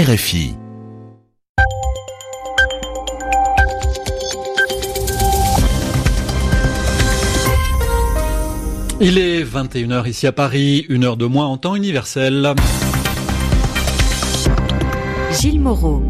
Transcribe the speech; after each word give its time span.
RFI. 0.00 0.54
Il 9.02 9.18
est 9.18 9.44
21h 9.44 10.08
ici 10.08 10.26
à 10.26 10.32
Paris, 10.32 10.86
une 10.88 11.04
heure 11.04 11.18
de 11.18 11.26
moins 11.26 11.48
en 11.48 11.58
temps 11.58 11.76
universel. 11.76 12.54
Gilles 15.38 15.60
Moreau. 15.60 16.02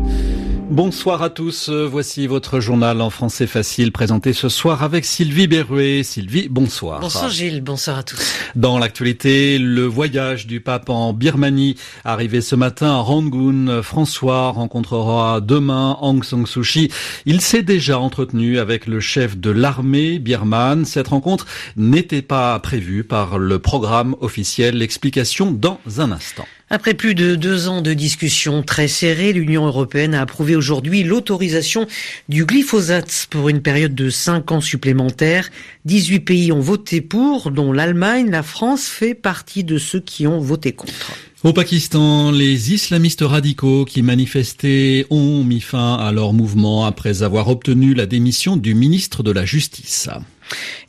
Bonsoir 0.71 1.21
à 1.21 1.31
tous, 1.31 1.69
voici 1.69 2.29
votre 2.29 2.61
journal 2.61 3.01
en 3.01 3.11
français 3.11 3.49
facile 3.49 3.91
présenté 3.91 4.33
ce 4.33 4.49
soir 4.49 4.85
avec 4.85 5.05
Sylvie 5.05 5.49
Berruet. 5.49 6.05
Sylvie, 6.05 6.49
bonsoir. 6.49 7.01
Bonsoir 7.01 7.29
Gilles, 7.29 7.61
bonsoir 7.61 7.99
à 7.99 8.03
tous. 8.05 8.37
Dans 8.55 8.79
l'actualité, 8.79 9.59
le 9.59 9.85
voyage 9.85 10.47
du 10.47 10.61
pape 10.61 10.89
en 10.89 11.13
Birmanie, 11.13 11.75
arrivé 12.05 12.41
ce 12.41 12.55
matin 12.55 12.93
à 12.93 12.99
Rangoon, 12.99 13.83
François 13.83 14.51
rencontrera 14.51 15.41
demain 15.41 15.99
Aung 16.03 16.23
San 16.23 16.47
Suu 16.47 16.63
Kyi. 16.63 16.89
Il 17.27 17.41
s'est 17.41 17.65
déjà 17.65 17.99
entretenu 17.99 18.61
avec 18.61 18.87
le 18.87 19.01
chef 19.01 19.37
de 19.37 19.51
l'armée 19.51 20.21
birmane. 20.21 20.85
Cette 20.85 21.09
rencontre 21.09 21.47
n'était 21.77 22.23
pas 22.23 22.57
prévue 22.61 23.03
par 23.03 23.39
le 23.39 23.59
programme 23.59 24.15
officiel. 24.21 24.79
L'explication 24.79 25.51
dans 25.51 25.81
un 25.99 26.13
instant. 26.13 26.47
Après 26.73 26.95
plus 26.95 27.17
de 27.17 27.35
deux 27.35 27.67
ans 27.67 27.83
de 27.83 27.93
discussions 27.95 28.63
très 28.63 28.87
serrées, 28.87 29.33
l'Union 29.33 29.67
européenne 29.67 30.15
a 30.15 30.21
approuvé 30.21 30.55
aujourd'hui 30.55 31.03
l'autorisation 31.03 31.89
du 32.29 32.45
glyphosate 32.45 33.27
pour 33.29 33.49
une 33.49 33.61
période 33.61 33.97
de 33.97 34.09
cinq 34.09 34.53
ans 34.53 34.61
supplémentaires. 34.61 35.51
18 35.87 36.21
pays 36.21 36.53
ont 36.53 36.61
voté 36.61 37.01
pour, 37.01 37.51
dont 37.51 37.73
l'Allemagne. 37.73 38.31
La 38.31 38.45
France 38.45 38.87
fait 38.87 39.15
partie 39.15 39.65
de 39.65 39.79
ceux 39.79 39.99
qui 39.99 40.29
ont 40.29 40.39
voté 40.39 40.71
contre. 40.71 41.13
Au 41.43 41.55
Pakistan, 41.55 42.33
les 42.33 42.75
islamistes 42.75 43.23
radicaux 43.23 43.87
qui 43.87 44.03
manifestaient 44.03 45.07
ont 45.09 45.43
mis 45.43 45.63
fin 45.63 45.95
à 45.95 46.13
leur 46.13 46.35
mouvement 46.35 46.85
après 46.85 47.23
avoir 47.23 47.49
obtenu 47.49 47.95
la 47.95 48.05
démission 48.05 48.59
du 48.59 48.75
ministre 48.75 49.23
de 49.23 49.31
la 49.31 49.47
Justice. 49.47 50.11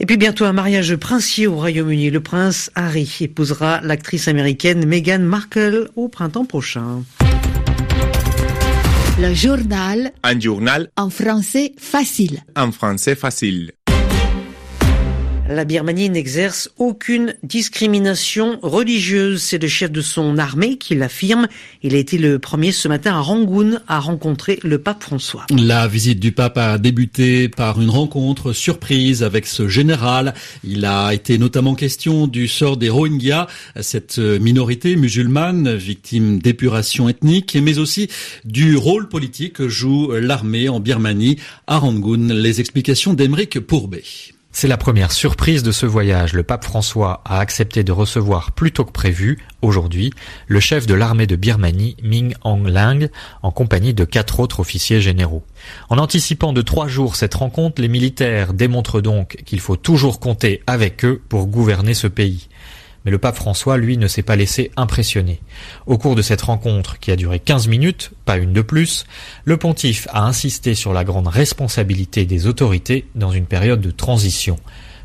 Et 0.01 0.05
puis 0.05 0.17
bientôt 0.17 0.43
un 0.43 0.51
mariage 0.51 0.93
princier 0.97 1.47
au 1.47 1.55
Royaume-Uni. 1.55 2.09
Le 2.09 2.19
prince 2.19 2.69
Harry 2.75 3.09
épousera 3.21 3.79
l'actrice 3.81 4.27
américaine 4.27 4.85
Meghan 4.85 5.19
Markle 5.19 5.89
au 5.95 6.09
printemps 6.09 6.45
prochain. 6.45 7.03
Le 9.21 9.33
journal. 9.33 10.11
Un 10.23 10.37
journal. 10.37 10.89
En 10.97 11.09
français 11.09 11.71
facile. 11.77 12.43
En 12.57 12.73
français 12.73 13.15
facile. 13.15 13.71
La 15.53 15.65
Birmanie 15.65 16.09
n'exerce 16.09 16.69
aucune 16.77 17.35
discrimination 17.43 18.57
religieuse. 18.61 19.43
C'est 19.43 19.61
le 19.61 19.67
chef 19.67 19.91
de 19.91 19.99
son 19.99 20.37
armée 20.37 20.77
qui 20.77 20.95
l'affirme. 20.95 21.49
Il 21.83 21.93
a 21.93 21.97
été 21.97 22.17
le 22.17 22.39
premier 22.39 22.71
ce 22.71 22.87
matin 22.87 23.15
à 23.15 23.19
Rangoon 23.19 23.79
à 23.89 23.99
rencontrer 23.99 24.59
le 24.63 24.77
pape 24.77 25.03
François. 25.03 25.45
La 25.53 25.89
visite 25.89 26.21
du 26.21 26.31
pape 26.31 26.57
a 26.57 26.77
débuté 26.77 27.49
par 27.49 27.81
une 27.81 27.89
rencontre 27.89 28.53
surprise 28.53 29.23
avec 29.23 29.45
ce 29.45 29.67
général. 29.67 30.35
Il 30.63 30.85
a 30.85 31.13
été 31.13 31.37
notamment 31.37 31.75
question 31.75 32.27
du 32.27 32.47
sort 32.47 32.77
des 32.77 32.87
Rohingyas, 32.87 33.47
cette 33.81 34.19
minorité 34.19 34.95
musulmane 34.95 35.75
victime 35.75 36.39
d'épuration 36.39 37.09
ethnique, 37.09 37.57
mais 37.61 37.77
aussi 37.77 38.07
du 38.45 38.77
rôle 38.77 39.09
politique 39.09 39.53
que 39.53 39.67
joue 39.67 40.13
l'armée 40.13 40.69
en 40.69 40.79
Birmanie 40.79 41.39
à 41.67 41.77
Rangoon. 41.77 42.29
Les 42.29 42.61
explications 42.61 43.13
d'Emeric 43.13 43.59
Pourbet. 43.59 44.03
C'est 44.53 44.67
la 44.67 44.77
première 44.77 45.13
surprise 45.13 45.63
de 45.63 45.71
ce 45.71 45.85
voyage. 45.85 46.33
Le 46.33 46.43
pape 46.43 46.65
François 46.65 47.21
a 47.23 47.39
accepté 47.39 47.85
de 47.85 47.93
recevoir 47.93 48.51
plus 48.51 48.73
tôt 48.73 48.83
que 48.83 48.91
prévu, 48.91 49.39
aujourd'hui, 49.61 50.11
le 50.47 50.59
chef 50.59 50.85
de 50.85 50.93
l'armée 50.93 51.25
de 51.25 51.37
Birmanie, 51.37 51.95
Ming 52.03 52.35
Aung 52.43 52.67
Lang, 52.67 53.09
en 53.43 53.51
compagnie 53.51 53.93
de 53.93 54.03
quatre 54.03 54.41
autres 54.41 54.59
officiers 54.59 54.99
généraux. 54.99 55.43
En 55.89 55.97
anticipant 55.97 56.51
de 56.51 56.61
trois 56.61 56.89
jours 56.89 57.15
cette 57.15 57.33
rencontre, 57.33 57.81
les 57.81 57.87
militaires 57.87 58.53
démontrent 58.53 58.99
donc 58.99 59.37
qu'il 59.45 59.61
faut 59.61 59.77
toujours 59.77 60.19
compter 60.19 60.61
avec 60.67 61.05
eux 61.05 61.21
pour 61.29 61.47
gouverner 61.47 61.93
ce 61.93 62.07
pays. 62.07 62.49
Mais 63.05 63.11
le 63.11 63.17
pape 63.17 63.35
François, 63.35 63.77
lui, 63.77 63.97
ne 63.97 64.07
s'est 64.07 64.21
pas 64.21 64.35
laissé 64.35 64.71
impressionner. 64.77 65.39
Au 65.85 65.97
cours 65.97 66.15
de 66.15 66.21
cette 66.21 66.41
rencontre, 66.41 66.99
qui 66.99 67.11
a 67.11 67.15
duré 67.15 67.39
15 67.39 67.67
minutes, 67.67 68.11
pas 68.25 68.37
une 68.37 68.53
de 68.53 68.61
plus, 68.61 69.05
le 69.43 69.57
pontife 69.57 70.07
a 70.11 70.23
insisté 70.23 70.75
sur 70.75 70.93
la 70.93 71.03
grande 71.03 71.27
responsabilité 71.27 72.25
des 72.25 72.47
autorités 72.47 73.05
dans 73.15 73.31
une 73.31 73.45
période 73.45 73.81
de 73.81 73.91
transition. 73.91 74.57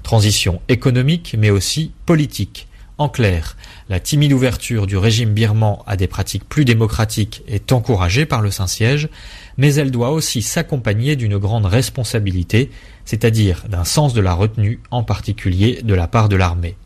Transition 0.03 0.61
économique, 0.69 1.35
mais 1.39 1.51
aussi 1.51 1.93
politique. 2.05 2.69
En 2.99 3.11
clair, 3.11 3.59
la 3.91 4.01
timide 4.01 4.33
ouverture 4.33 4.87
du 4.87 4.97
régime 4.97 5.35
birman 5.35 5.79
à 5.87 5.97
des 5.97 6.07
pratiques 6.07 6.49
plus 6.49 6.65
démocratiques 6.65 7.43
est 7.47 7.73
encouragée 7.73 8.25
par 8.25 8.41
le 8.41 8.51
Saint-Siège, 8.51 9.11
mais 9.59 9.75
elle 9.75 9.91
doit 9.91 10.13
aussi 10.13 10.41
s'accompagner 10.41 11.15
d'une 11.15 11.37
grande 11.37 11.67
responsabilité, 11.67 12.71
c'est-à-dire 13.05 13.65
d'un 13.69 13.85
sens 13.85 14.15
de 14.15 14.23
la 14.23 14.33
retenue, 14.33 14.81
en 14.91 15.03
particulier 15.03 15.81
de 15.83 15.95
la 15.95 16.09
part 16.09 16.31
de 16.31 16.37
l'armée. 16.37 16.77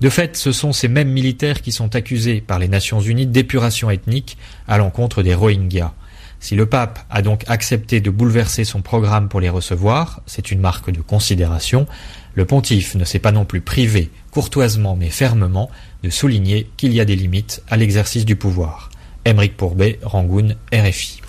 De 0.00 0.08
fait, 0.08 0.36
ce 0.36 0.52
sont 0.52 0.72
ces 0.72 0.88
mêmes 0.88 1.10
militaires 1.10 1.62
qui 1.62 1.72
sont 1.72 1.94
accusés 1.96 2.40
par 2.40 2.58
les 2.58 2.68
Nations 2.68 3.00
Unies 3.00 3.26
d'épuration 3.26 3.90
ethnique 3.90 4.36
à 4.68 4.78
l'encontre 4.78 5.22
des 5.22 5.34
Rohingyas. 5.34 5.94
Si 6.40 6.54
le 6.56 6.66
pape 6.66 6.98
a 7.08 7.22
donc 7.22 7.44
accepté 7.46 8.02
de 8.02 8.10
bouleverser 8.10 8.64
son 8.64 8.82
programme 8.82 9.28
pour 9.28 9.40
les 9.40 9.48
recevoir, 9.48 10.20
c'est 10.26 10.50
une 10.50 10.60
marque 10.60 10.90
de 10.90 11.00
considération, 11.00 11.86
le 12.34 12.44
pontife 12.44 12.96
ne 12.96 13.04
s'est 13.04 13.18
pas 13.18 13.32
non 13.32 13.46
plus 13.46 13.62
privé, 13.62 14.10
courtoisement 14.30 14.94
mais 14.94 15.08
fermement, 15.08 15.70
de 16.02 16.10
souligner 16.10 16.68
qu'il 16.76 16.92
y 16.92 17.00
a 17.00 17.06
des 17.06 17.16
limites 17.16 17.62
à 17.70 17.78
l'exercice 17.78 18.26
du 18.26 18.36
pouvoir. 18.36 18.90
Pourbet, 19.56 19.98
Rangoon. 20.02 20.54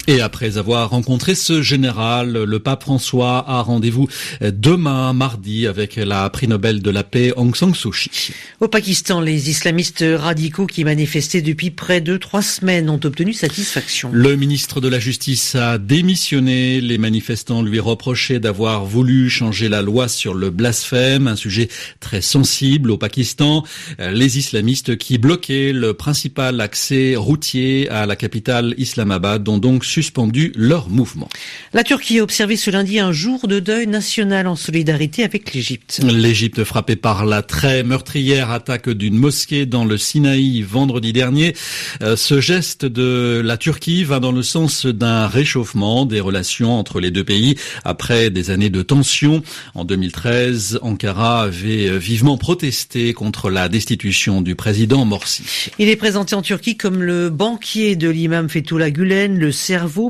Et 0.07 0.21
après 0.21 0.57
avoir 0.57 0.91
rencontré 0.91 1.33
ce 1.33 1.63
général, 1.63 2.43
le 2.43 2.59
pape 2.59 2.83
François 2.83 3.43
a 3.47 3.61
rendez-vous 3.61 4.07
demain, 4.41 5.13
mardi, 5.13 5.65
avec 5.65 5.95
la 5.95 6.29
prix 6.29 6.47
Nobel 6.47 6.83
de 6.83 6.91
la 6.91 7.03
paix 7.03 7.33
Aung 7.35 7.55
San 7.55 7.73
Suu 7.73 7.89
Kyi. 7.89 8.33
Au 8.59 8.67
Pakistan, 8.67 9.19
les 9.19 9.49
islamistes 9.49 10.05
radicaux 10.15 10.67
qui 10.67 10.83
manifestaient 10.83 11.41
depuis 11.41 11.71
près 11.71 12.01
de 12.01 12.17
trois 12.17 12.43
semaines 12.43 12.89
ont 12.89 12.99
obtenu 13.03 13.33
satisfaction. 13.33 14.09
Le 14.13 14.35
ministre 14.35 14.79
de 14.79 14.87
la 14.87 14.99
Justice 14.99 15.55
a 15.55 15.79
démissionné. 15.79 16.81
Les 16.81 16.99
manifestants 16.99 17.63
lui 17.63 17.79
reprochaient 17.79 18.39
d'avoir 18.39 18.85
voulu 18.85 19.29
changer 19.31 19.69
la 19.69 19.81
loi 19.81 20.07
sur 20.07 20.35
le 20.35 20.51
blasphème, 20.51 21.27
un 21.27 21.35
sujet 21.35 21.67
très 21.99 22.21
sensible 22.21 22.91
au 22.91 22.97
Pakistan. 22.97 23.63
Les 23.97 24.37
islamistes 24.37 24.97
qui 24.97 25.17
bloquaient 25.17 25.73
le 25.73 25.95
principal 25.95 26.61
accès 26.61 27.15
routier 27.15 27.89
à 27.89 28.05
la 28.05 28.15
capitale 28.15 28.75
Islamabad 28.77 29.47
ont 29.49 29.57
donc 29.57 29.83
suspendu 29.95 30.51
leur 30.57 30.89
mouvement. 30.89 31.29
La 31.71 31.85
Turquie 31.85 32.19
a 32.19 32.23
observé 32.23 32.57
ce 32.57 32.69
lundi 32.69 32.99
un 32.99 33.13
jour 33.13 33.47
de 33.47 33.61
deuil 33.61 33.87
national 33.87 34.45
en 34.45 34.57
solidarité 34.57 35.23
avec 35.23 35.53
l'Égypte. 35.53 36.01
L'Égypte 36.03 36.65
frappée 36.65 36.97
par 36.97 37.25
la 37.25 37.41
très 37.41 37.81
meurtrière 37.81 38.51
attaque 38.51 38.89
d'une 38.89 39.15
mosquée 39.15 39.65
dans 39.65 39.85
le 39.85 39.97
Sinaï 39.97 40.63
vendredi 40.63 41.13
dernier. 41.13 41.55
Ce 42.01 42.41
geste 42.41 42.85
de 42.85 43.41
la 43.41 43.55
Turquie 43.55 44.03
va 44.03 44.19
dans 44.19 44.33
le 44.33 44.43
sens 44.43 44.85
d'un 44.85 45.27
réchauffement 45.27 46.05
des 46.05 46.19
relations 46.19 46.77
entre 46.77 46.99
les 46.99 47.11
deux 47.11 47.23
pays 47.23 47.55
après 47.85 48.29
des 48.29 48.49
années 48.49 48.69
de 48.69 48.81
tension. 48.81 49.43
En 49.75 49.85
2013, 49.85 50.79
Ankara 50.81 51.43
avait 51.43 51.97
vivement 51.97 52.37
protesté 52.37 53.13
contre 53.13 53.49
la 53.49 53.69
destitution 53.69 54.41
du 54.41 54.55
président 54.55 55.05
Morsi. 55.05 55.69
Il 55.79 55.87
est 55.87 55.95
présenté 55.95 56.35
en 56.35 56.41
Turquie 56.41 56.75
comme 56.75 57.01
le 57.01 57.29
banquier 57.29 57.95
de 57.95 58.09
l'imam 58.09 58.49
Fethullah 58.49 58.91
Gulen, 58.91 59.39
le 59.39 59.53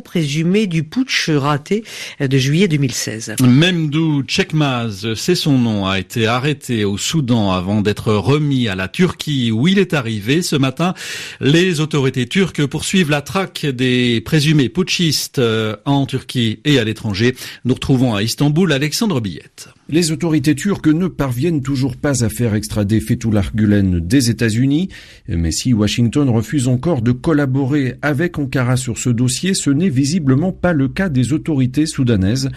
présumé 0.01 0.67
du 0.67 0.83
putsch 0.83 1.29
raté 1.29 1.83
de 2.19 2.37
juillet 2.37 2.67
2016. 2.67 3.35
Memdou 3.41 4.23
Chekmaz, 4.27 5.13
c'est 5.15 5.35
son 5.35 5.57
nom, 5.57 5.85
a 5.85 5.99
été 5.99 6.27
arrêté 6.27 6.85
au 6.85 6.97
Soudan 6.97 7.51
avant 7.51 7.81
d'être 7.81 8.13
remis 8.13 8.67
à 8.67 8.75
la 8.75 8.87
Turquie 8.87 9.51
où 9.51 9.67
il 9.67 9.79
est 9.79 9.93
arrivé 9.93 10.41
ce 10.41 10.55
matin. 10.55 10.93
Les 11.39 11.79
autorités 11.79 12.27
turques 12.27 12.65
poursuivent 12.65 13.09
la 13.09 13.21
traque 13.21 13.65
des 13.65 14.21
présumés 14.21 14.69
putschistes 14.69 15.41
en 15.85 16.05
Turquie 16.05 16.59
et 16.65 16.79
à 16.79 16.83
l'étranger. 16.83 17.35
Nous 17.65 17.73
retrouvons 17.73 18.15
à 18.15 18.23
Istanbul 18.23 18.71
Alexandre 18.71 19.21
Billette. 19.21 19.69
Les 19.87 20.11
autorités 20.11 20.55
turques 20.55 20.87
ne 20.87 21.07
parviennent 21.07 21.61
toujours 21.61 21.95
pas 21.95 22.23
à 22.23 22.29
faire 22.29 22.55
extrader 22.55 22.99
Fethullah 22.99 23.43
Gulen 23.53 23.99
des 23.99 24.31
États-Unis, 24.31 24.89
mais 25.27 25.51
si 25.51 25.73
Washington 25.73 26.27
refuse 26.27 26.67
encore 26.67 27.03
de 27.03 27.11
collaborer 27.11 27.93
avec 28.01 28.39
Ankara 28.39 28.77
sur 28.77 28.97
ce 28.97 29.11
dossier, 29.11 29.53
ce 29.53 29.69
n'est 29.69 29.89
visiblement 29.89 30.51
pas 30.51 30.73
le 30.73 30.87
cas 30.87 31.07
des 31.07 31.33
autorités 31.33 31.85
soudanaises, 31.85 32.49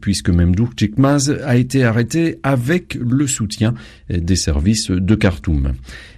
puisque 0.00 0.30
Memduh 0.30 0.70
Chikmaz 0.74 1.36
a 1.44 1.58
été 1.58 1.84
arrêté 1.84 2.38
avec 2.42 2.94
le 2.94 3.26
soutien 3.26 3.74
des 4.08 4.36
services 4.36 4.90
de 4.90 5.14
Khartoum. 5.14 5.74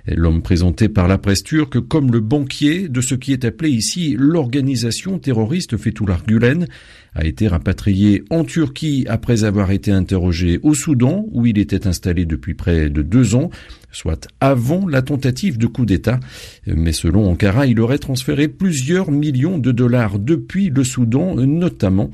L'homme 0.06 0.42
présenté 0.42 0.88
par 0.88 1.06
la 1.06 1.16
presse 1.16 1.44
turque 1.44 1.78
comme 1.80 2.10
le 2.10 2.18
banquier 2.18 2.88
de 2.88 3.00
ce 3.00 3.14
qui 3.14 3.32
est 3.32 3.44
appelé 3.44 3.70
ici 3.70 4.16
l'organisation 4.18 5.20
terroriste 5.20 5.76
Fethullah 5.76 6.18
Gulen 6.26 6.66
a 7.14 7.24
été 7.24 7.46
rapatrié 7.46 8.24
en 8.30 8.42
Turquie 8.42 9.04
après 9.08 9.44
avoir 9.44 9.70
été 9.70 9.92
interrogé 9.92 10.58
au 10.64 10.74
Soudan 10.74 11.26
où 11.30 11.46
il 11.46 11.56
était 11.56 11.86
installé 11.86 12.24
depuis 12.24 12.54
près 12.54 12.90
de 12.90 13.02
deux 13.02 13.36
ans. 13.36 13.50
Soit 13.92 14.26
avant 14.40 14.88
la 14.88 15.02
tentative 15.02 15.58
de 15.58 15.66
coup 15.66 15.86
d'État. 15.86 16.18
Mais 16.66 16.92
selon 16.92 17.30
Ankara, 17.30 17.66
il 17.66 17.80
aurait 17.80 17.98
transféré 17.98 18.48
plusieurs 18.48 19.10
millions 19.10 19.58
de 19.58 19.70
dollars 19.70 20.18
depuis 20.18 20.70
le 20.70 20.82
Soudan, 20.82 21.36
notamment 21.36 22.10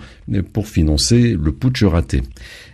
pour 0.53 0.69
financer 0.69 1.37
le 1.41 1.53
putsch 1.53 1.85
raté. 1.85 2.23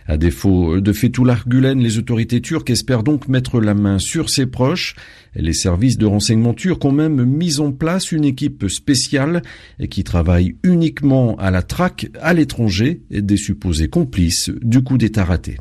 À 0.07 0.17
défaut 0.17 0.81
de 0.81 0.93
Fethullah 0.93 1.39
Gulen, 1.47 1.79
les 1.79 1.97
autorités 1.97 2.41
turques 2.41 2.69
espèrent 2.69 3.01
donc 3.03 3.27
mettre 3.27 3.59
la 3.59 3.73
main 3.73 3.97
sur 3.97 4.29
ses 4.29 4.45
proches. 4.45 4.95
Les 5.35 5.53
services 5.53 5.97
de 5.97 6.05
renseignement 6.05 6.53
turcs 6.53 6.85
ont 6.85 6.91
même 6.91 7.25
mis 7.25 7.59
en 7.59 7.71
place 7.71 8.11
une 8.11 8.23
équipe 8.23 8.67
spéciale 8.67 9.41
qui 9.89 10.03
travaille 10.03 10.55
uniquement 10.63 11.35
à 11.37 11.49
la 11.49 11.63
traque 11.63 12.07
à 12.21 12.33
l'étranger 12.33 13.01
des 13.09 13.37
supposés 13.37 13.87
complices 13.87 14.51
du 14.61 14.83
coup 14.83 14.97
d'État 14.97 15.25
raté. 15.25 15.57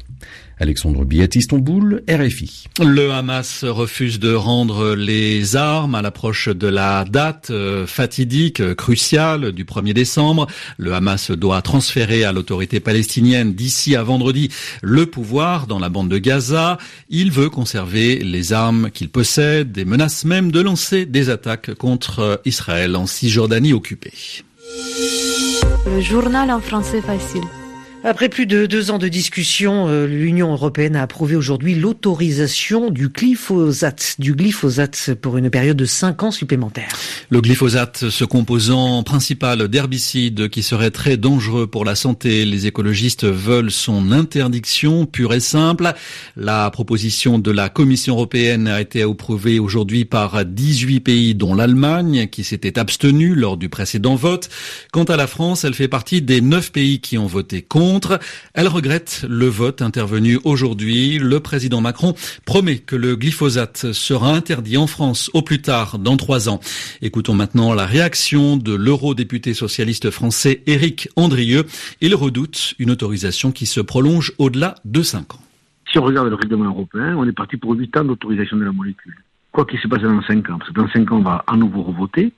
Alexandre 0.61 1.05
Billet, 1.05 1.29
Istanbul, 1.35 2.03
RFI. 2.09 2.67
Le 2.81 3.11
Hamas 3.11 3.65
refuse 3.65 4.21
de 4.21 4.33
rendre 4.33 4.95
les 4.95 5.57
armes 5.57 5.95
à 5.95 6.03
l'approche 6.03 6.49
de 6.49 6.69
la 6.69 7.05
date 7.05 7.51
euh, 7.51 7.87
fatidique, 7.87 8.61
euh, 8.61 8.75
cruciale 8.75 9.53
du 9.53 9.65
1er 9.65 9.93
décembre. 9.93 10.47
Le 10.79 10.95
Hamas 10.95 11.33
doit 11.33 11.61
transférer 11.61 12.25
à 12.25 12.33
l'autorité 12.33 12.79
palestinienne 12.79 13.55
d'ici 13.55 13.97
à 13.97 14.03
vendredi 14.05 14.49
le 14.83 15.07
pouvoir 15.07 15.67
dans 15.67 15.81
la 15.81 15.89
bande 15.89 16.09
de 16.09 16.19
Gaza. 16.19 16.79
Il 17.09 17.33
veut 17.33 17.51
conserver 17.51 18.19
les 18.19 18.53
armes 18.53 18.91
qu'il 18.93 19.09
possède 19.09 19.73
des 19.73 19.85
menaces 19.85 20.25
même 20.25 20.53
de 20.53 20.61
lancer 20.61 21.05
des 21.05 21.31
attaques 21.31 21.75
contre 21.75 22.41
Israël 22.45 22.95
en 22.95 23.07
Cisjordanie 23.07 23.73
occupée. 23.73 24.13
Le 25.87 26.01
journal 26.01 26.51
en 26.51 26.61
français 26.61 27.03
facile. 27.03 27.43
Après 28.07 28.29
plus 28.29 28.45
de 28.45 28.67
deux 28.67 28.91
ans 28.91 28.99
de 28.99 29.09
discussion, 29.09 29.89
euh, 29.89 30.07
l'Union 30.07 30.53
européenne 30.53 30.95
a 30.95 31.01
approuvé 31.01 31.37
aujourd'hui 31.37 31.75
l'autorisation 31.75 32.91
du 32.91 33.09
glyphosate, 33.09 34.17
du 34.19 34.35
glyphosate 34.35 35.15
pour 35.23 35.39
une 35.39 35.49
période 35.49 35.79
de 35.79 35.87
cinq 35.87 36.23
ans 36.23 36.31
supplémentaires. 36.31 36.91
Le 37.31 37.41
glyphosate, 37.41 38.11
ce 38.11 38.25
composant 38.27 39.03
principal 39.05 39.69
d'herbicide 39.69 40.51
qui 40.51 40.63
serait 40.63 40.91
très 40.91 41.17
dangereux 41.17 41.67
pour 41.67 41.87
la 41.87 41.95
santé, 41.95 42.45
les 42.45 42.67
écologistes 42.67 43.25
veulent 43.25 43.71
son 43.71 44.13
interdiction 44.13 45.07
pure 45.07 45.33
et 45.33 45.41
simple. 45.41 45.91
La 46.37 46.71
proposition 46.71 47.39
de 47.39 47.51
la 47.51 47.71
Commission 47.71 48.17
européenne 48.17 48.69
a 48.69 48.83
été 48.83 49.01
approuvée 49.01 49.59
aujourd'hui 49.59 50.05
par 50.05 50.45
18 50.45 51.01
pays, 51.01 51.35
dont 51.35 51.55
l'Allemagne, 51.55 52.29
qui 52.31 52.45
s'était 52.45 52.79
abstenue 52.79 53.35
lors 53.35 53.57
du 53.57 53.71
précédent 53.71 54.15
vote. 54.15 54.51
Quant 54.93 55.05
à 55.05 55.17
la 55.17 55.27
France, 55.27 55.65
elle 55.65 55.73
fait 55.73 55.89
partie 55.89 56.21
des 56.21 56.43
neuf 56.43 56.71
pays 56.71 57.01
qui 57.01 57.17
ont 57.17 57.27
voté 57.27 57.63
contre. 57.63 57.94
Elle 58.55 58.69
regrette 58.69 59.25
le 59.29 59.47
vote 59.47 59.83
intervenu 59.83 60.39
aujourd'hui. 60.45 61.19
Le 61.19 61.41
président 61.41 61.81
Macron 61.81 62.15
promet 62.45 62.79
que 62.79 62.97
le 62.97 63.17
glyphosate 63.17 63.93
sera 63.93 64.33
interdit 64.35 64.77
en 64.77 64.87
France 64.87 65.31
au 65.35 65.43
plus 65.43 65.61
tard 65.61 65.99
dans 65.99 66.17
trois 66.17 66.49
ans. 66.49 66.61
Écoutons 67.03 67.35
maintenant 67.35 67.75
la 67.75 67.87
réaction 67.87 68.57
de 68.57 68.75
l'eurodéputé 68.75 69.55
socialiste 69.55 70.11
français 70.11 70.63
Éric 70.67 71.09
Andrieux. 71.17 71.65
Il 72.01 72.15
redoute 72.15 72.75
une 72.79 72.91
autorisation 72.91 73.53
qui 73.53 73.67
se 73.67 73.81
prolonge 73.81 74.33
au-delà 74.39 74.77
de 74.85 75.03
cinq 75.03 75.35
ans. 75.35 75.41
Si 75.91 75.99
on 75.99 76.03
regarde 76.03 76.29
le 76.29 76.35
règlement 76.35 76.65
européen, 76.65 77.17
on 77.17 77.27
est 77.29 77.33
parti 77.33 77.57
pour 77.57 77.73
huit 77.75 77.97
ans 77.97 78.05
d'autorisation 78.05 78.57
de 78.57 78.65
la 78.65 78.73
molécule. 78.73 79.15
Quoi 79.53 79.65
qu'il 79.65 79.79
se 79.79 79.87
passe 79.87 80.03
dans 80.03 80.23
cinq 80.23 80.51
ans, 80.51 80.59
parce 80.59 80.71
que 80.71 80.81
dans 80.81 80.89
cinq 80.89 81.13
ans, 81.13 81.19
on 81.19 81.23
va 81.23 81.45
à 81.47 81.57
nouveau 81.57 81.83
revoter 81.83 82.33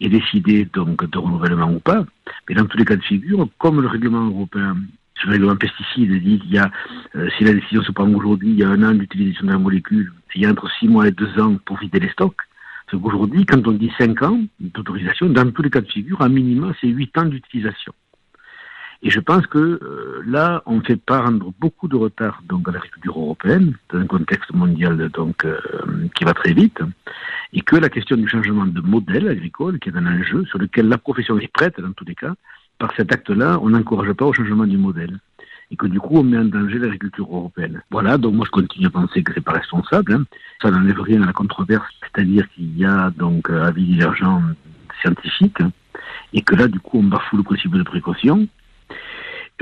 et 0.00 0.08
décider 0.08 0.64
donc 0.66 1.08
de 1.08 1.18
renouvellement 1.18 1.72
ou 1.72 1.80
pas. 1.80 2.04
Mais 2.48 2.54
dans 2.54 2.66
tous 2.66 2.78
les 2.78 2.84
cas 2.84 2.96
de 2.96 3.02
figure, 3.02 3.48
comme 3.58 3.80
le 3.80 3.88
règlement 3.88 4.26
européen 4.26 4.76
sur 5.16 5.28
le 5.28 5.32
règlement 5.32 5.56
pesticide 5.56 6.22
dit 6.22 6.38
qu'il 6.38 6.52
y 6.52 6.58
a, 6.58 6.70
euh, 7.16 7.28
si 7.36 7.44
la 7.44 7.52
décision 7.52 7.82
se 7.82 7.92
prend 7.92 8.08
aujourd'hui, 8.08 8.50
il 8.50 8.58
y 8.58 8.64
a 8.64 8.68
un 8.68 8.82
an 8.82 8.94
d'utilisation 8.94 9.46
de 9.46 9.52
la 9.52 9.58
molécule, 9.58 10.12
il 10.34 10.42
y 10.42 10.46
a 10.46 10.50
entre 10.50 10.70
six 10.78 10.86
mois 10.86 11.08
et 11.08 11.10
deux 11.10 11.40
ans 11.40 11.56
pour 11.64 11.78
vider 11.78 11.98
les 11.98 12.10
stocks. 12.10 12.36
C'est 12.90 13.00
qu'aujourd'hui, 13.00 13.44
quand 13.44 13.66
on 13.66 13.72
dit 13.72 13.90
cinq 13.98 14.22
ans 14.22 14.40
d'autorisation, 14.60 15.28
dans 15.28 15.50
tous 15.50 15.62
les 15.62 15.70
cas 15.70 15.80
de 15.80 15.88
figure, 15.88 16.22
à 16.22 16.28
minima, 16.28 16.72
c'est 16.80 16.86
huit 16.86 17.16
ans 17.18 17.26
d'utilisation. 17.26 17.92
Et 19.02 19.10
je 19.10 19.20
pense 19.20 19.46
que 19.46 19.58
euh, 19.58 20.22
là, 20.26 20.62
on 20.66 20.80
fait 20.80 20.96
prendre 20.96 21.52
beaucoup 21.60 21.86
de 21.86 21.94
retard 21.94 22.42
donc 22.48 22.68
à 22.68 22.72
l'agriculture 22.72 23.18
européenne 23.18 23.74
dans 23.90 24.00
un 24.00 24.06
contexte 24.06 24.52
mondial 24.52 25.08
donc 25.10 25.44
euh, 25.44 25.60
qui 26.16 26.24
va 26.24 26.34
très 26.34 26.52
vite, 26.52 26.80
et 27.52 27.60
que 27.60 27.76
la 27.76 27.90
question 27.90 28.16
du 28.16 28.28
changement 28.28 28.66
de 28.66 28.80
modèle 28.80 29.28
agricole, 29.28 29.78
qui 29.78 29.90
est 29.90 29.96
un 29.96 30.06
enjeu 30.06 30.44
sur 30.46 30.58
lequel 30.58 30.88
la 30.88 30.98
profession 30.98 31.38
est 31.38 31.52
prête 31.52 31.80
dans 31.80 31.92
tous 31.92 32.04
les 32.04 32.16
cas, 32.16 32.34
par 32.78 32.92
cet 32.96 33.12
acte-là, 33.12 33.58
on 33.62 33.70
n'encourage 33.70 34.12
pas 34.12 34.26
au 34.26 34.32
changement 34.32 34.66
du 34.66 34.78
modèle. 34.78 35.18
Et 35.70 35.76
que 35.76 35.86
du 35.86 36.00
coup, 36.00 36.16
on 36.16 36.22
met 36.24 36.38
en 36.38 36.46
danger 36.46 36.78
l'agriculture 36.78 37.26
européenne. 37.26 37.82
Voilà, 37.90 38.16
donc 38.18 38.34
moi 38.34 38.46
je 38.46 38.50
continue 38.50 38.86
à 38.86 38.90
penser 38.90 39.22
que 39.22 39.32
c'est 39.34 39.44
pas 39.44 39.52
responsable. 39.52 40.14
Hein. 40.14 40.24
Ça 40.62 40.70
n'enlève 40.70 41.00
rien 41.00 41.22
à 41.22 41.26
la 41.26 41.32
controverse, 41.32 41.86
c'est-à-dire 42.00 42.48
qu'il 42.50 42.76
y 42.76 42.84
a 42.84 43.10
donc 43.10 43.50
euh, 43.50 43.64
avis 43.64 43.84
divergent 43.84 44.42
scientifique, 45.02 45.58
et 46.32 46.42
que 46.42 46.56
là, 46.56 46.66
du 46.66 46.80
coup, 46.80 46.98
on 46.98 47.04
bafoue 47.04 47.36
le 47.36 47.42
principe 47.44 47.76
de 47.76 47.82
précaution. 47.84 48.48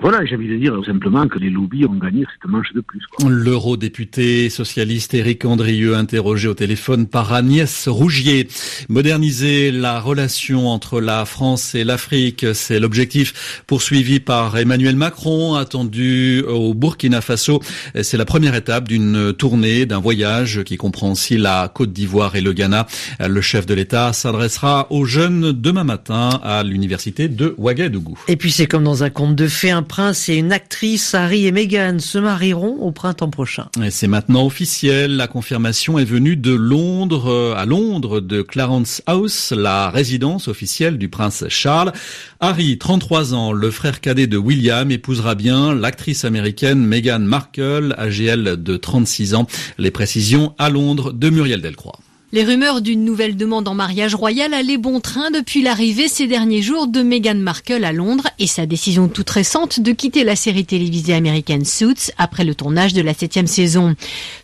Voilà, 0.02 0.24
j'ai 0.26 0.36
envie 0.36 0.48
de 0.48 0.56
dire 0.56 0.78
simplement 0.84 1.26
que 1.26 1.38
les 1.38 1.48
lobbies 1.48 1.86
ont 1.86 1.94
gagné 1.94 2.24
cette 2.30 2.50
manche 2.50 2.72
de 2.74 2.82
plus. 2.82 3.00
L'eurodéputé 3.26 4.50
socialiste 4.50 5.14
Éric 5.14 5.46
Andrieux, 5.46 5.96
interrogé 5.96 6.48
au 6.48 6.54
téléphone 6.54 7.06
par 7.06 7.32
Agnès 7.32 7.88
Rougier. 7.88 8.46
Moderniser 8.90 9.70
la 9.70 9.98
relation 9.98 10.68
entre 10.68 11.00
la 11.00 11.24
France 11.24 11.74
et 11.74 11.82
l'Afrique, 11.82 12.44
c'est 12.52 12.78
l'objectif 12.78 13.62
poursuivi 13.66 14.20
par 14.20 14.58
Emmanuel 14.58 14.96
Macron, 14.96 15.54
attendu 15.54 16.42
au 16.46 16.74
Burkina 16.74 17.22
Faso. 17.22 17.62
C'est 18.02 18.18
la 18.18 18.26
première 18.26 18.54
étape 18.54 18.88
d'une 18.88 19.32
tournée, 19.32 19.86
d'un 19.86 19.98
voyage 19.98 20.62
qui 20.64 20.76
comprend 20.76 21.12
aussi 21.12 21.38
la 21.38 21.70
Côte 21.74 21.94
d'Ivoire 21.94 22.36
et 22.36 22.42
le 22.42 22.52
Ghana. 22.52 22.86
Le 23.26 23.40
chef 23.40 23.64
de 23.64 23.72
l'État 23.72 24.12
s'adressera 24.12 24.88
aux 24.90 25.06
jeunes 25.06 25.52
demain 25.52 25.84
matin 25.84 26.28
à 26.42 26.62
l'université 26.62 27.28
de 27.28 27.54
Ouagadougou. 27.56 28.18
Et 28.28 28.36
puis 28.36 28.50
c'est 28.50 28.66
comme 28.66 28.84
dans 28.84 29.02
un 29.02 29.10
conte 29.10 29.34
de 29.34 29.48
fées, 29.48 29.70
prince 29.86 30.28
et 30.28 30.34
une 30.36 30.52
actrice, 30.52 31.14
Harry 31.14 31.46
et 31.46 31.52
Meghan, 31.52 31.98
se 31.98 32.18
marieront 32.18 32.76
au 32.80 32.92
printemps 32.92 33.30
prochain. 33.30 33.68
Et 33.82 33.90
c'est 33.90 34.06
maintenant 34.06 34.44
officiel. 34.44 35.16
La 35.16 35.28
confirmation 35.28 35.98
est 35.98 36.04
venue 36.04 36.36
de 36.36 36.52
Londres, 36.52 37.30
euh, 37.30 37.54
à 37.56 37.64
Londres, 37.64 38.20
de 38.20 38.42
Clarence 38.42 39.02
House, 39.06 39.52
la 39.56 39.90
résidence 39.90 40.48
officielle 40.48 40.98
du 40.98 41.08
prince 41.08 41.44
Charles. 41.48 41.92
Harry, 42.40 42.78
33 42.78 43.34
ans, 43.34 43.52
le 43.52 43.70
frère 43.70 44.00
cadet 44.00 44.26
de 44.26 44.36
William, 44.36 44.90
épousera 44.90 45.34
bien 45.34 45.74
l'actrice 45.74 46.24
américaine 46.24 46.84
Meghan 46.84 47.20
Markle, 47.20 47.94
âgée 47.98 48.36
de 48.36 48.76
36 48.76 49.34
ans. 49.34 49.46
Les 49.78 49.90
précisions 49.90 50.54
à 50.58 50.68
Londres 50.68 51.12
de 51.12 51.30
Muriel 51.30 51.62
Delcroix. 51.62 51.98
Les 52.36 52.44
rumeurs 52.44 52.82
d'une 52.82 53.02
nouvelle 53.02 53.34
demande 53.34 53.66
en 53.66 53.72
mariage 53.72 54.14
royal 54.14 54.52
allaient 54.52 54.76
bon 54.76 55.00
train 55.00 55.30
depuis 55.30 55.62
l'arrivée 55.62 56.06
ces 56.06 56.26
derniers 56.26 56.60
jours 56.60 56.86
de 56.86 57.00
Meghan 57.00 57.36
Markle 57.36 57.82
à 57.82 57.92
Londres 57.92 58.28
et 58.38 58.46
sa 58.46 58.66
décision 58.66 59.08
toute 59.08 59.30
récente 59.30 59.80
de 59.80 59.90
quitter 59.92 60.22
la 60.22 60.36
série 60.36 60.66
télévisée 60.66 61.14
américaine 61.14 61.64
Suits 61.64 62.12
après 62.18 62.44
le 62.44 62.54
tournage 62.54 62.92
de 62.92 63.00
la 63.00 63.14
septième 63.14 63.46
saison. 63.46 63.96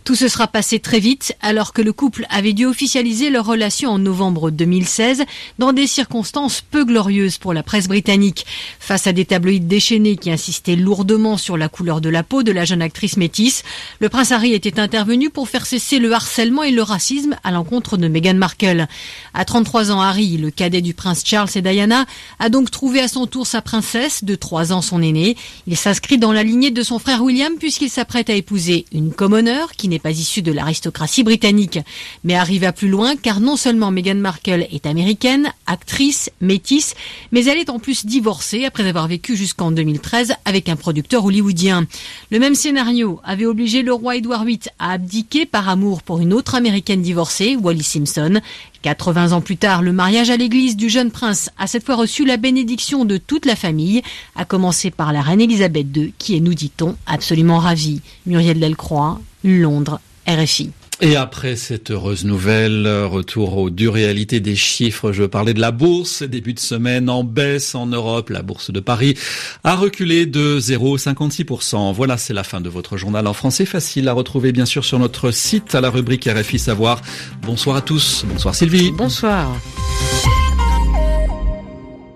Tout 0.05 0.15
se 0.15 0.29
sera 0.29 0.47
passé 0.47 0.79
très 0.79 1.01
vite 1.01 1.37
alors 1.43 1.75
que 1.75 1.83
le 1.83 1.93
couple 1.93 2.25
avait 2.31 2.55
dû 2.55 2.65
officialiser 2.65 3.29
leur 3.29 3.45
relation 3.45 3.91
en 3.91 3.99
novembre 3.99 4.51
2016 4.51 5.25
dans 5.59 5.75
des 5.75 5.87
circonstances 5.87 6.63
peu 6.63 6.87
glorieuses 6.87 7.37
pour 7.37 7.53
la 7.53 7.63
presse 7.63 7.89
britannique. 7.89 8.47
Face 8.81 9.07
à 9.07 9.13
des 9.13 9.27
tabloïds 9.27 9.61
déchaînés 9.61 10.17
qui 10.17 10.31
insistaient 10.31 10.77
lourdement 10.77 11.37
sur 11.37 11.59
la 11.59 11.69
couleur 11.69 12.01
de 12.01 12.09
la 12.09 12.23
peau 12.23 12.43
de 12.43 12.53
la 12.53 12.65
jeune 12.65 12.81
actrice 12.81 13.19
métisse, 13.19 13.65
le 14.01 14.09
prince 14.09 14.33
Harry 14.33 14.55
était 14.55 14.81
intervenu 14.81 15.29
pour 15.29 15.51
faire 15.51 15.67
cesser 15.67 15.99
le 15.99 16.15
harcèlement 16.15 16.63
et 16.63 16.71
le 16.71 16.83
racisme 16.83 17.37
à 17.45 17.51
l'encontre 17.51 17.82
de 17.83 18.09
Meghan 18.09 18.35
Markle. 18.35 18.87
À 19.35 19.45
33 19.45 19.91
ans, 19.91 20.01
Harry, 20.01 20.39
le 20.39 20.51
cadet 20.51 20.81
du 20.81 20.95
prince 20.95 21.23
Charles 21.25 21.51
et 21.55 21.63
Diana, 21.63 22.07
a 22.39 22.49
donc 22.49 22.71
trouvé 22.71 23.01
à 23.01 23.09
son 23.09 23.27
tour 23.27 23.47
sa 23.47 23.61
princesse, 23.61 24.25
de 24.25 24.35
3 24.35 24.73
ans 24.73 24.81
son 24.81 25.03
aîné. 25.03 25.37
Il 25.67 25.77
s'inscrit 25.77 26.19
dans 26.19 26.33
la 26.33 26.43
lignée 26.43 26.71
de 26.71 26.83
son 26.83 26.99
frère 26.99 27.23
William 27.23 27.53
puisqu'il 27.59 27.91
s'apprête 27.91 28.31
à 28.31 28.35
épouser 28.35 28.87
une 28.93 29.13
commoner 29.13 29.65
qui 29.77 29.89
n'est 29.89 29.99
pas 29.99 30.11
issue 30.11 30.43
de 30.43 30.53
l'aristocratie 30.53 31.25
britannique. 31.25 31.81
Mais 32.25 32.35
Harry 32.35 32.59
va 32.59 32.73
plus 32.73 32.89
loin 32.89 33.17
car 33.17 33.41
non 33.41 33.57
seulement 33.57 33.91
Meghan 33.91 34.15
Markle 34.15 34.67
est 34.71 34.87
américaine, 34.87 35.53
actrice, 35.67 36.31
métisse, 36.41 36.95
mais 37.33 37.45
elle 37.45 37.59
est 37.59 37.71
en 37.71 37.79
plus 37.79 38.07
divorcée 38.07 38.65
après 38.65 38.87
avoir 38.87 39.09
vécu 39.09 39.37
jusqu'en 39.37 39.73
2013 39.73 40.35
avec 40.45 40.69
un 40.69 40.77
producteur 40.77 41.25
hollywoodien. 41.25 41.87
Le 42.31 42.39
même 42.39 42.55
scénario 42.55 43.21
avait 43.25 43.47
obligé 43.47 43.83
le 43.83 43.93
roi 43.93 44.17
Édouard 44.17 44.45
VIII 44.45 44.61
à 44.79 44.93
abdiquer 44.93 45.47
par 45.47 45.69
amour 45.69 46.03
pour 46.03 46.21
une 46.21 46.33
autre 46.33 46.55
américaine 46.55 47.03
divorcée, 47.03 47.57
Wally 47.73 47.83
Simpson. 47.83 48.41
80 48.83 49.33
ans 49.33 49.41
plus 49.41 49.57
tard, 49.57 49.83
le 49.83 49.93
mariage 49.93 50.29
à 50.29 50.37
l'église 50.37 50.77
du 50.77 50.91
jeune 50.91 51.11
prince 51.11 51.49
a 51.59 51.67
cette 51.67 51.87
fois 51.87 51.97
reçu 51.97 52.27
la 52.27 52.37
bénédiction 52.37 53.05
de 53.05 53.17
toute 53.17 53.47
la 53.47 53.57
famille, 53.57 54.03
à 54.37 54.45
commencer 54.45 54.91
par 54.91 55.13
la 55.13 55.23
reine 55.23 55.41
Elisabeth 55.41 55.87
II, 55.97 56.13
qui 56.19 56.37
est, 56.37 56.41
nous 56.41 56.55
dit-on, 56.55 56.97
absolument 57.07 57.59
ravie. 57.59 58.03
Muriel 58.27 58.61
Delcroix, 58.61 59.21
Londres, 59.43 60.01
RFI. 60.29 60.71
Et 61.05 61.17
après 61.17 61.57
cette 61.57 61.91
heureuse 61.91 62.25
nouvelle, 62.25 62.87
retour 62.87 63.59
aux 63.59 63.71
dures 63.71 63.95
réalités 63.95 64.39
des 64.39 64.55
chiffres, 64.55 65.11
je 65.11 65.25
parlais 65.25 65.53
de 65.53 65.61
la 65.61 65.73
bourse, 65.73 66.23
début 66.23 66.55
de 66.55 66.61
semaine 66.61 67.11
en 67.11 67.25
baisse 67.25 67.75
en 67.75 67.87
Europe, 67.87 68.31
la 68.31 68.43
bourse 68.43 68.71
de 68.71 68.79
Paris 68.79 69.19
a 69.65 69.75
reculé 69.75 70.27
de 70.27 70.61
0,56%. 70.61 71.93
Voilà, 71.93 72.19
c'est 72.19 72.33
la 72.33 72.45
fin 72.45 72.61
de 72.61 72.69
votre 72.69 72.97
journal 72.97 73.27
en 73.27 73.33
français, 73.33 73.65
facile 73.65 74.07
à 74.09 74.13
retrouver 74.13 74.53
bien 74.53 74.65
sûr 74.65 74.85
sur 74.85 75.01
notre 75.01 75.33
site 75.33 75.75
à 75.75 75.81
la 75.81 75.91
rubrique 75.91 76.29
RFI 76.33 76.61
Savoir. 76.61 77.03
Bonsoir 77.43 77.75
à 77.75 77.83
tous, 77.83 78.25
bonsoir 78.29 78.55
Sylvie. 78.55 78.93
Bonsoir. 78.93 79.53